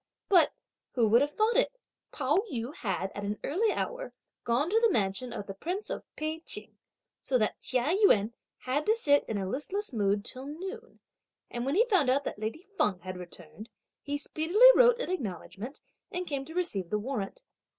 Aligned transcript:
But, 0.29 0.51
who 0.93 1.07
would 1.09 1.21
have 1.21 1.33
thought 1.33 1.55
it, 1.57 1.77
Pao 2.11 2.37
yü 2.51 2.73
had, 2.77 3.11
at 3.13 3.23
an 3.23 3.37
early 3.43 3.71
hour, 3.71 4.15
gone 4.43 4.67
to 4.71 4.79
the 4.81 4.89
mansion 4.89 5.31
of 5.31 5.45
the 5.45 5.53
Prince 5.53 5.91
of 5.91 6.03
Pei 6.15 6.39
Ching, 6.39 6.79
so 7.21 7.37
that 7.37 7.59
Chia 7.59 7.95
Yün 8.07 8.33
had 8.65 8.87
to 8.87 8.95
sit 8.95 9.23
in 9.25 9.37
a 9.37 9.47
listless 9.47 9.93
mood 9.93 10.25
till 10.25 10.47
noon; 10.47 11.01
and 11.51 11.67
when 11.67 11.75
he 11.75 11.85
found 11.85 12.09
out 12.09 12.23
that 12.23 12.39
lady 12.39 12.63
Feng 12.79 12.97
had 13.01 13.15
returned, 13.17 13.69
he 14.01 14.17
speedily 14.17 14.65
wrote 14.73 14.97
an 14.99 15.11
acknowledgment 15.11 15.81
and 16.11 16.25
came 16.25 16.45
to 16.45 16.55
receive 16.55 16.89
the 16.89 16.97
warrant. 16.97 17.43